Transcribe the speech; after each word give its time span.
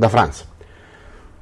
Da 0.00 0.08
Franz. 0.08 0.46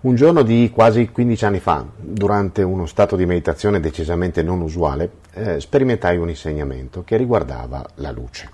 Un 0.00 0.17
giorno 0.17 0.42
di 0.42 0.73
quasi 0.75 1.10
15 1.10 1.45
anni 1.45 1.60
fa, 1.60 1.86
durante 1.97 2.65
uno 2.65 2.86
stato 2.86 3.15
di 3.15 3.25
meditazione 3.25 3.79
decisamente 3.79 4.42
non 4.42 4.63
usuale, 4.63 5.13
eh, 5.34 5.61
sperimentai 5.61 6.17
un 6.17 6.29
insegnamento 6.29 7.05
che 7.05 7.17
riguardava 7.17 7.86
la 7.94 8.11
luce. 8.11 8.50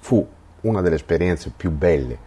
Fu 0.00 0.26
una 0.62 0.80
delle 0.80 0.96
esperienze 0.96 1.52
più 1.56 1.70
belle 1.70 2.18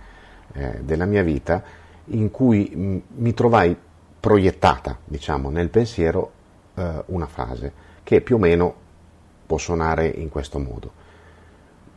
eh, 0.54 0.80
della 0.82 1.04
mia 1.04 1.24
vita 1.24 1.62
in 2.06 2.32
cui 2.32 2.72
m- 2.74 3.02
mi 3.18 3.34
trovai 3.34 3.76
proiettata, 4.18 4.98
diciamo, 5.04 5.50
nel 5.50 5.68
pensiero 5.68 6.32
eh, 6.76 7.04
una 7.08 7.28
frase 7.28 7.74
che 8.02 8.22
più 8.22 8.38
o 8.38 8.40
meno 8.40 8.74
può 9.46 9.58
suonare 9.58 10.08
in 10.08 10.30
questo 10.30 10.58
modo. 10.58 11.08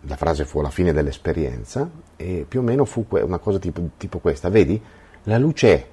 La 0.07 0.17
frase 0.17 0.45
fu 0.45 0.59
alla 0.59 0.71
fine 0.71 0.93
dell'esperienza 0.93 1.89
e 2.17 2.45
più 2.49 2.61
o 2.61 2.63
meno 2.63 2.85
fu 2.85 3.07
una 3.11 3.39
cosa 3.39 3.59
tipo, 3.59 3.91
tipo 3.97 4.19
questa, 4.19 4.49
vedi? 4.49 4.81
La 5.25 5.39
luce 5.39 5.75
è, 5.75 5.87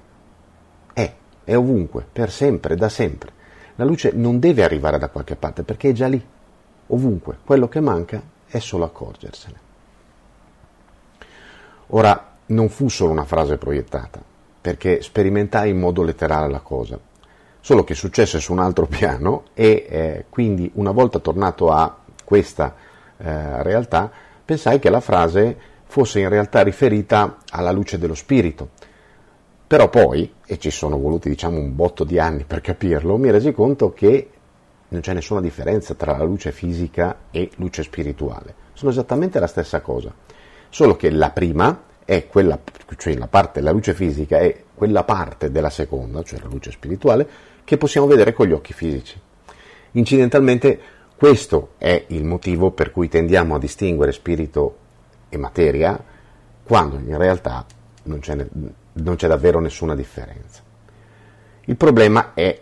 è, 0.92 1.14
è 1.44 1.56
ovunque, 1.56 2.04
per 2.10 2.30
sempre, 2.30 2.74
da 2.74 2.88
sempre. 2.88 3.32
La 3.76 3.84
luce 3.84 4.10
non 4.12 4.40
deve 4.40 4.64
arrivare 4.64 4.98
da 4.98 5.08
qualche 5.08 5.36
parte 5.36 5.62
perché 5.62 5.90
è 5.90 5.92
già 5.92 6.08
lì, 6.08 6.22
ovunque. 6.88 7.38
Quello 7.44 7.68
che 7.68 7.80
manca 7.80 8.20
è 8.46 8.58
solo 8.58 8.84
accorgersene. 8.84 9.68
Ora, 11.88 12.30
non 12.46 12.68
fu 12.68 12.88
solo 12.88 13.12
una 13.12 13.24
frase 13.24 13.56
proiettata, 13.56 14.22
perché 14.60 15.02
sperimentai 15.02 15.70
in 15.70 15.78
modo 15.78 16.02
letterale 16.02 16.50
la 16.50 16.60
cosa, 16.60 16.98
solo 17.60 17.84
che 17.84 17.94
successe 17.94 18.40
su 18.40 18.52
un 18.52 18.58
altro 18.58 18.86
piano 18.90 19.44
e 19.54 19.86
eh, 19.88 20.24
quindi 20.28 20.70
una 20.74 20.90
volta 20.90 21.18
tornato 21.18 21.70
a 21.70 21.96
questa 22.24 22.74
eh, 23.22 23.62
realtà 23.62 24.10
pensai 24.44 24.78
che 24.78 24.90
la 24.90 25.00
frase 25.00 25.56
fosse 25.84 26.20
in 26.20 26.28
realtà 26.28 26.62
riferita 26.62 27.38
alla 27.50 27.72
luce 27.72 27.98
dello 27.98 28.14
spirito. 28.14 28.70
Però 29.66 29.88
poi, 29.88 30.34
e 30.46 30.58
ci 30.58 30.70
sono 30.70 30.98
voluti 30.98 31.28
diciamo 31.28 31.58
un 31.58 31.76
botto 31.76 32.04
di 32.04 32.18
anni 32.18 32.44
per 32.44 32.60
capirlo, 32.60 33.16
mi 33.16 33.30
resi 33.30 33.52
conto 33.52 33.92
che 33.92 34.30
non 34.88 35.00
c'è 35.00 35.12
nessuna 35.12 35.40
differenza 35.40 35.94
tra 35.94 36.16
la 36.16 36.24
luce 36.24 36.50
fisica 36.50 37.16
e 37.30 37.50
luce 37.56 37.84
spirituale, 37.84 38.54
sono 38.72 38.90
esattamente 38.90 39.38
la 39.38 39.46
stessa 39.46 39.80
cosa, 39.80 40.12
solo 40.68 40.96
che 40.96 41.10
la 41.10 41.30
prima 41.30 41.82
è 42.04 42.26
quella, 42.26 42.58
cioè 42.96 43.14
la 43.16 43.28
parte, 43.28 43.60
la 43.60 43.70
luce 43.70 43.94
fisica 43.94 44.38
è 44.38 44.64
quella 44.74 45.04
parte 45.04 45.52
della 45.52 45.70
seconda, 45.70 46.24
cioè 46.24 46.40
la 46.40 46.48
luce 46.48 46.72
spirituale, 46.72 47.28
che 47.62 47.76
possiamo 47.76 48.08
vedere 48.08 48.32
con 48.32 48.48
gli 48.48 48.52
occhi 48.52 48.72
fisici. 48.72 49.20
Incidentalmente 49.92 50.80
questo 51.20 51.72
è 51.76 52.06
il 52.06 52.24
motivo 52.24 52.70
per 52.70 52.92
cui 52.92 53.06
tendiamo 53.06 53.54
a 53.54 53.58
distinguere 53.58 54.10
spirito 54.10 54.76
e 55.28 55.36
materia, 55.36 56.02
quando 56.62 56.96
in 56.96 57.18
realtà 57.18 57.66
non 58.04 58.20
c'è, 58.20 58.46
non 58.94 59.16
c'è 59.16 59.28
davvero 59.28 59.60
nessuna 59.60 59.94
differenza. 59.94 60.62
Il 61.66 61.76
problema 61.76 62.32
è 62.32 62.58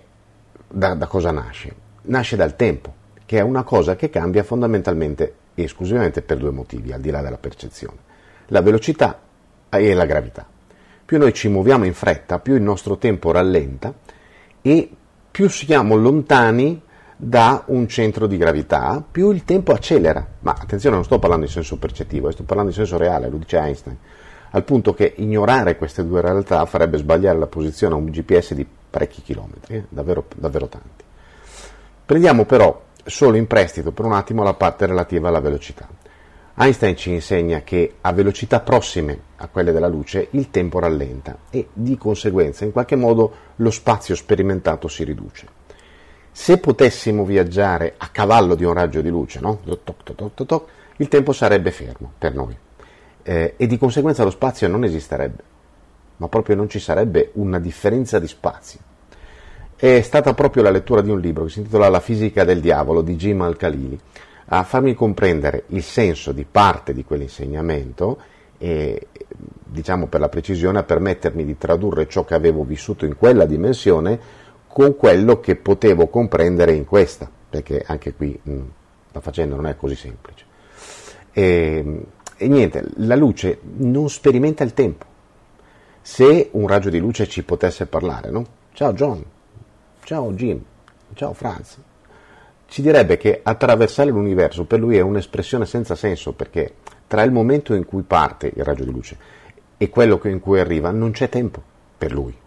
da, 0.66 0.94
da 0.94 1.06
cosa 1.06 1.30
nasce? 1.30 1.72
Nasce 2.02 2.34
dal 2.34 2.56
tempo, 2.56 2.92
che 3.24 3.38
è 3.38 3.42
una 3.42 3.62
cosa 3.62 3.94
che 3.94 4.10
cambia 4.10 4.42
fondamentalmente 4.42 5.34
e 5.54 5.62
esclusivamente 5.62 6.22
per 6.22 6.38
due 6.38 6.50
motivi, 6.50 6.92
al 6.92 7.00
di 7.00 7.10
là 7.10 7.22
della 7.22 7.38
percezione. 7.38 7.98
La 8.46 8.60
velocità 8.60 9.20
e 9.68 9.94
la 9.94 10.04
gravità. 10.04 10.44
Più 11.04 11.16
noi 11.16 11.32
ci 11.32 11.46
muoviamo 11.46 11.84
in 11.84 11.94
fretta, 11.94 12.40
più 12.40 12.56
il 12.56 12.62
nostro 12.62 12.98
tempo 12.98 13.30
rallenta 13.30 13.94
e 14.60 14.90
più 15.30 15.48
siamo 15.48 15.94
lontani 15.94 16.86
da 17.20 17.64
un 17.66 17.88
centro 17.88 18.28
di 18.28 18.36
gravità, 18.36 19.02
più 19.10 19.32
il 19.32 19.44
tempo 19.44 19.72
accelera. 19.72 20.24
Ma 20.40 20.56
attenzione, 20.58 20.94
non 20.94 21.04
sto 21.04 21.18
parlando 21.18 21.46
in 21.46 21.50
senso 21.50 21.76
percettivo, 21.76 22.28
eh, 22.28 22.32
sto 22.32 22.44
parlando 22.44 22.70
in 22.70 22.76
senso 22.76 22.96
reale, 22.96 23.28
lo 23.28 23.38
dice 23.38 23.58
Einstein, 23.58 23.98
al 24.50 24.62
punto 24.62 24.94
che 24.94 25.14
ignorare 25.16 25.76
queste 25.76 26.06
due 26.06 26.20
realtà 26.20 26.64
farebbe 26.64 26.96
sbagliare 26.96 27.36
la 27.36 27.48
posizione 27.48 27.94
a 27.94 27.96
un 27.98 28.06
GPS 28.06 28.54
di 28.54 28.64
parecchi 28.88 29.20
chilometri, 29.20 29.74
eh? 29.74 29.84
davvero, 29.88 30.26
davvero 30.36 30.68
tanti. 30.68 31.04
Prendiamo 32.06 32.44
però 32.44 32.84
solo 33.04 33.36
in 33.36 33.48
prestito 33.48 33.90
per 33.90 34.04
un 34.04 34.12
attimo 34.12 34.44
la 34.44 34.54
parte 34.54 34.86
relativa 34.86 35.28
alla 35.28 35.40
velocità. 35.40 35.88
Einstein 36.54 36.96
ci 36.96 37.10
insegna 37.10 37.62
che 37.62 37.94
a 38.00 38.12
velocità 38.12 38.60
prossime 38.60 39.20
a 39.36 39.48
quelle 39.48 39.72
della 39.72 39.88
luce 39.88 40.28
il 40.30 40.50
tempo 40.50 40.78
rallenta 40.78 41.36
e 41.50 41.68
di 41.72 41.96
conseguenza 41.98 42.64
in 42.64 42.72
qualche 42.72 42.96
modo 42.96 43.32
lo 43.56 43.70
spazio 43.70 44.14
sperimentato 44.14 44.86
si 44.86 45.04
riduce. 45.04 45.57
Se 46.40 46.58
potessimo 46.58 47.24
viaggiare 47.24 47.94
a 47.96 48.08
cavallo 48.10 48.54
di 48.54 48.62
un 48.62 48.72
raggio 48.72 49.00
di 49.00 49.08
luce, 49.08 49.40
no? 49.40 49.58
il 49.64 51.08
tempo 51.08 51.32
sarebbe 51.32 51.72
fermo 51.72 52.12
per 52.16 52.32
noi 52.32 52.56
eh, 53.24 53.54
e 53.56 53.66
di 53.66 53.76
conseguenza 53.76 54.22
lo 54.22 54.30
spazio 54.30 54.68
non 54.68 54.84
esisterebbe, 54.84 55.42
ma 56.18 56.28
proprio 56.28 56.54
non 56.54 56.68
ci 56.68 56.78
sarebbe 56.78 57.32
una 57.34 57.58
differenza 57.58 58.20
di 58.20 58.28
spazio. 58.28 58.78
È 59.74 60.00
stata 60.00 60.32
proprio 60.32 60.62
la 60.62 60.70
lettura 60.70 61.02
di 61.02 61.10
un 61.10 61.18
libro 61.18 61.44
che 61.44 61.50
si 61.50 61.58
intitola 61.58 61.88
La 61.88 62.00
fisica 62.00 62.44
del 62.44 62.60
diavolo 62.60 63.02
di 63.02 63.16
Jim 63.16 63.42
Al-Khalili 63.42 64.00
a 64.46 64.62
farmi 64.62 64.94
comprendere 64.94 65.64
il 65.70 65.82
senso 65.82 66.30
di 66.30 66.46
parte 66.48 66.94
di 66.94 67.04
quell'insegnamento 67.04 68.16
e, 68.58 69.08
diciamo 69.64 70.06
per 70.06 70.20
la 70.20 70.28
precisione, 70.28 70.78
a 70.78 70.84
permettermi 70.84 71.44
di 71.44 71.58
tradurre 71.58 72.06
ciò 72.06 72.24
che 72.24 72.34
avevo 72.34 72.62
vissuto 72.62 73.04
in 73.04 73.16
quella 73.16 73.44
dimensione 73.44 74.46
con 74.78 74.94
quello 74.94 75.40
che 75.40 75.56
potevo 75.56 76.06
comprendere 76.06 76.72
in 76.72 76.84
questa, 76.84 77.28
perché 77.50 77.82
anche 77.84 78.14
qui 78.14 78.38
mh, 78.40 78.60
la 79.10 79.20
faccenda 79.20 79.56
non 79.56 79.66
è 79.66 79.74
così 79.74 79.96
semplice. 79.96 80.44
E, 81.32 82.04
e 82.36 82.46
niente, 82.46 82.84
la 82.98 83.16
luce 83.16 83.58
non 83.78 84.08
sperimenta 84.08 84.62
il 84.62 84.74
tempo. 84.74 85.04
Se 86.00 86.50
un 86.52 86.68
raggio 86.68 86.90
di 86.90 87.00
luce 87.00 87.26
ci 87.26 87.42
potesse 87.42 87.86
parlare, 87.86 88.30
no? 88.30 88.46
Ciao 88.72 88.92
John, 88.92 89.24
ciao 90.04 90.30
Jim, 90.34 90.62
ciao 91.14 91.32
Franz, 91.32 91.76
ci 92.66 92.80
direbbe 92.80 93.16
che 93.16 93.40
attraversare 93.42 94.10
l'universo 94.10 94.64
per 94.64 94.78
lui 94.78 94.96
è 94.96 95.00
un'espressione 95.00 95.66
senza 95.66 95.96
senso 95.96 96.34
perché 96.34 96.74
tra 97.08 97.24
il 97.24 97.32
momento 97.32 97.74
in 97.74 97.84
cui 97.84 98.02
parte 98.02 98.52
il 98.54 98.62
raggio 98.62 98.84
di 98.84 98.92
luce 98.92 99.18
e 99.76 99.88
quello 99.88 100.20
in 100.22 100.38
cui 100.38 100.60
arriva 100.60 100.92
non 100.92 101.10
c'è 101.10 101.28
tempo 101.28 101.60
per 101.98 102.12
lui. 102.12 102.46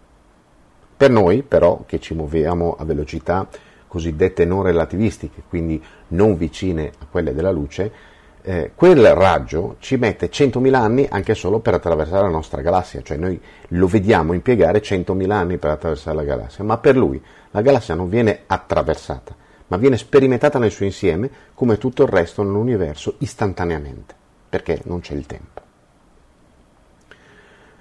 Per 1.02 1.10
noi 1.10 1.42
però 1.42 1.82
che 1.84 1.98
ci 1.98 2.14
muoviamo 2.14 2.76
a 2.78 2.84
velocità 2.84 3.48
cosiddette 3.88 4.44
non 4.44 4.62
relativistiche, 4.62 5.42
quindi 5.48 5.82
non 6.10 6.36
vicine 6.36 6.92
a 6.96 7.06
quelle 7.10 7.34
della 7.34 7.50
luce, 7.50 7.92
eh, 8.40 8.70
quel 8.72 9.12
raggio 9.12 9.74
ci 9.80 9.96
mette 9.96 10.30
100.000 10.30 10.74
anni 10.74 11.08
anche 11.10 11.34
solo 11.34 11.58
per 11.58 11.74
attraversare 11.74 12.22
la 12.22 12.28
nostra 12.28 12.60
galassia, 12.60 13.02
cioè 13.02 13.16
noi 13.16 13.40
lo 13.70 13.88
vediamo 13.88 14.32
impiegare 14.32 14.80
100.000 14.80 15.30
anni 15.32 15.58
per 15.58 15.72
attraversare 15.72 16.14
la 16.14 16.22
galassia, 16.22 16.62
ma 16.62 16.78
per 16.78 16.96
lui 16.96 17.20
la 17.50 17.62
galassia 17.62 17.96
non 17.96 18.08
viene 18.08 18.42
attraversata, 18.46 19.34
ma 19.66 19.76
viene 19.78 19.96
sperimentata 19.96 20.60
nel 20.60 20.70
suo 20.70 20.84
insieme 20.84 21.28
come 21.54 21.78
tutto 21.78 22.04
il 22.04 22.10
resto 22.10 22.44
nell'universo 22.44 23.16
istantaneamente, 23.18 24.14
perché 24.48 24.78
non 24.84 25.00
c'è 25.00 25.14
il 25.14 25.26
tempo. 25.26 25.60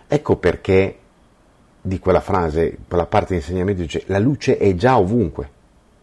Ecco 0.08 0.38
perché 0.38 1.01
di 1.82 2.00
quella 2.00 2.22
frase, 2.22 2.78
quella 2.88 3.08
parte 3.08 3.34
di 3.34 3.40
insegnamento 3.40 3.82
dice 3.82 4.04
la 4.08 4.20
luce 4.20 4.58
è 4.58 4.76
già 4.76 4.98
ovunque 4.98 5.50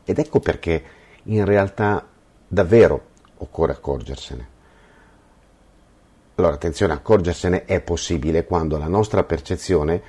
ed 0.04 0.18
ecco 0.18 0.40
perché 0.40 0.82
in 1.24 1.44
realtà 1.44 2.04
davvero 2.48 3.02
occorre 3.38 3.72
accorgersene. 3.72 4.56
Allora 6.34 6.54
attenzione, 6.54 6.92
accorgersene 6.92 7.64
è 7.64 7.80
possibile 7.80 8.44
quando 8.44 8.78
la 8.78 8.86
nostra 8.86 9.22
percezione 9.24 10.00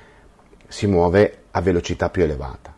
si 0.68 0.86
muove 0.86 1.42
a 1.50 1.60
velocità 1.60 2.08
più 2.08 2.22
elevata. 2.22 2.74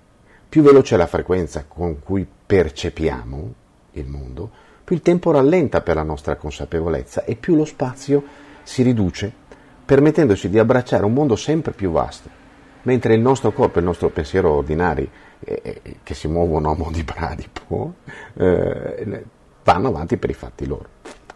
Più 0.48 0.62
veloce 0.62 0.94
è 0.94 0.98
la 0.98 1.06
frequenza 1.06 1.64
con 1.66 1.98
cui 2.00 2.26
percepiamo 2.47 3.54
il 3.92 4.06
mondo, 4.06 4.50
più 4.84 4.97
il 4.97 5.03
tempo 5.03 5.30
rallenta 5.30 5.80
per 5.80 5.97
la 5.97 6.03
nostra 6.03 6.36
consapevolezza 6.36 7.24
e 7.24 7.36
più 7.36 7.54
lo 7.54 7.64
spazio 7.64 8.22
si 8.62 8.83
riduce, 8.83 9.33
permettendoci 9.84 10.48
di 10.48 10.59
abbracciare 10.59 11.04
un 11.04 11.12
mondo 11.12 11.36
sempre 11.36 11.72
più 11.72 11.91
vasto, 11.91 12.28
mentre 12.83 13.15
il 13.15 13.21
nostro 13.21 13.53
corpo 13.53 13.77
e 13.77 13.81
il 13.81 13.87
nostro 13.87 14.09
pensiero 14.11 14.53
ordinari, 14.53 15.09
eh, 15.41 15.61
eh 15.63 15.81
che 16.03 16.15
si 16.15 16.29
muovono 16.29 16.71
a 16.71 16.75
mo' 16.77 16.91
di 16.91 17.03
bradipo, 17.03 17.95
eh, 18.34 19.25
vanno 19.65 19.89
avanti 19.89 20.17
per 20.17 20.31
i 20.31 20.34
fatti 20.34 20.67
loro. 20.67 20.87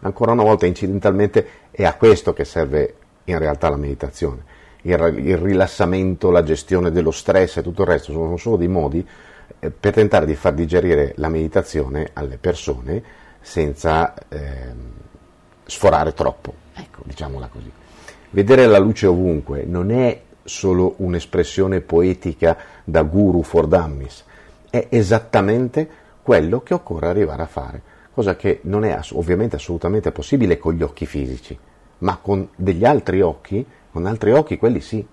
Ancora 0.00 0.32
una 0.32 0.42
volta, 0.42 0.66
incidentalmente, 0.66 1.48
è 1.70 1.84
a 1.84 1.94
questo 1.94 2.32
che 2.32 2.44
serve 2.44 2.94
in 3.24 3.38
realtà 3.38 3.68
la 3.68 3.76
meditazione. 3.76 4.54
Il, 4.82 4.92
il 4.92 5.36
rilassamento, 5.36 6.30
la 6.30 6.42
gestione 6.42 6.90
dello 6.90 7.10
stress 7.10 7.56
e 7.56 7.62
tutto 7.62 7.82
il 7.82 7.88
resto 7.88 8.12
sono 8.12 8.36
solo 8.36 8.56
dei 8.56 8.68
modi 8.68 9.06
eh, 9.58 9.70
per 9.70 9.92
tentare 9.92 10.26
di 10.26 10.34
far 10.34 10.54
digerire 10.54 11.12
la 11.16 11.28
meditazione 11.28 12.10
alle 12.12 12.36
persone 12.36 13.02
senza 13.40 14.14
eh, 14.28 14.94
sforare 15.64 16.12
troppo, 16.12 16.52
ecco, 16.74 17.02
diciamola 17.04 17.48
così. 17.48 17.70
Vedere 18.30 18.66
la 18.66 18.78
luce 18.78 19.06
ovunque 19.06 19.64
non 19.64 19.90
è 19.90 20.20
solo 20.46 20.94
un'espressione 20.98 21.80
poetica 21.80 22.56
da 22.84 23.02
guru 23.02 23.42
for 23.42 23.66
dummies, 23.66 24.24
è 24.70 24.86
esattamente 24.90 25.88
quello 26.22 26.60
che 26.60 26.74
occorre 26.74 27.08
arrivare 27.08 27.42
a 27.42 27.46
fare, 27.46 27.82
cosa 28.12 28.34
che 28.36 28.60
non 28.62 28.84
è 28.84 28.98
ovviamente 29.12 29.56
assolutamente 29.56 30.10
possibile 30.10 30.58
con 30.58 30.74
gli 30.74 30.82
occhi 30.82 31.06
fisici, 31.06 31.56
ma 31.98 32.16
con 32.16 32.48
degli 32.56 32.84
altri 32.84 33.20
occhi, 33.20 33.64
con 33.90 34.06
altri 34.06 34.32
occhi 34.32 34.56
quelli 34.56 34.80
sì, 34.80 35.06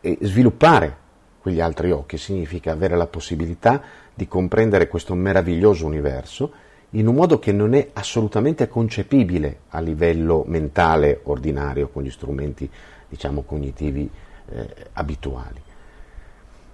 e 0.00 0.18
sviluppare 0.20 1.04
quegli 1.40 1.60
altri 1.60 1.90
occhi 1.90 2.18
significa 2.18 2.72
avere 2.72 2.96
la 2.96 3.06
possibilità 3.06 3.82
di 4.14 4.26
comprendere 4.28 4.88
questo 4.88 5.14
meraviglioso 5.14 5.86
universo 5.86 6.52
in 6.90 7.06
un 7.06 7.14
modo 7.14 7.38
che 7.38 7.52
non 7.52 7.74
è 7.74 7.90
assolutamente 7.92 8.68
concepibile 8.68 9.60
a 9.70 9.80
livello 9.80 10.44
mentale 10.46 11.20
ordinario 11.24 11.88
con 11.88 12.02
gli 12.02 12.10
strumenti 12.10 12.70
diciamo 13.08 13.42
cognitivi 13.42 14.10
eh, 14.48 14.74
abituali. 14.94 15.60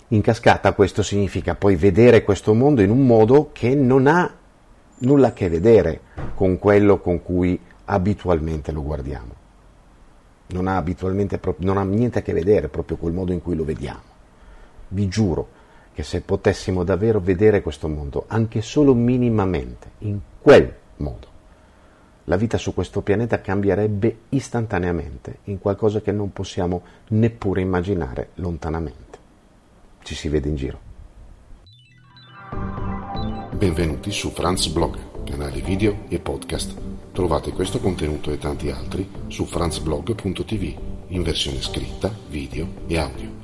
In 0.09 0.21
cascata 0.21 0.75
questo 0.75 1.03
significa 1.03 1.55
poi 1.55 1.75
vedere 1.77 2.23
questo 2.23 2.53
mondo 2.53 2.83
in 2.83 2.91
un 2.91 3.07
modo 3.07 3.51
che 3.53 3.75
non 3.75 4.07
ha 4.07 4.31
nulla 4.99 5.29
a 5.29 5.33
che 5.33 5.49
vedere 5.49 6.01
con 6.35 6.59
quello 6.59 7.01
con 7.01 7.23
cui 7.23 7.59
abitualmente 7.87 8.73
lo 8.73 8.83
guardiamo. 8.83 9.41
Non 10.49 10.69
ha, 10.69 10.85
non 11.59 11.79
ha 11.79 11.83
niente 11.83 12.19
a 12.19 12.23
che 12.23 12.33
vedere 12.35 12.69
proprio 12.69 12.99
col 12.99 13.13
modo 13.13 13.33
in 13.33 13.41
cui 13.41 13.57
lo 13.57 13.65
vediamo. 13.65 14.11
Vi 14.89 15.09
giuro 15.09 15.49
che 15.95 16.03
se 16.03 16.21
potessimo 16.21 16.85
davvero 16.85 17.21
vedere 17.21 17.63
questo 17.63 17.89
mondo, 17.89 18.25
anche 18.29 18.61
solo 18.61 18.95
minimamente, 18.95 19.91
in 20.01 20.19
quel 20.41 20.75
modo, 20.97 21.27
la 22.25 22.37
vita 22.37 22.59
su 22.59 22.75
questo 22.75 23.01
pianeta 23.01 23.41
cambierebbe 23.41 24.19
istantaneamente 24.31 25.39
in 25.45 25.59
qualcosa 25.59 26.01
che 26.01 26.13
non 26.13 26.33
possiamo 26.33 26.83
neppure 27.09 27.61
immaginare 27.61 28.31
lontanamente. 28.35 29.19
Ci 30.03 30.15
si 30.15 30.29
vede 30.29 30.49
in 30.49 30.57
giro. 30.57 30.91
Benvenuti 33.53 34.11
su 34.11 34.31
Franz 34.31 34.67
Blog, 34.69 35.25
canale 35.25 35.61
video 35.61 36.05
e 36.09 36.19
podcast. 36.19 36.75
Trovate 37.13 37.53
questo 37.53 37.79
contenuto 37.79 38.31
e 38.31 38.39
tanti 38.39 38.71
altri 38.71 39.09
su 39.29 39.45
franzblog.tv 39.45 40.91
in 41.09 41.23
versione 41.23 41.61
scritta, 41.61 42.11
video 42.29 42.67
e 42.87 42.99
audio. 42.99 43.42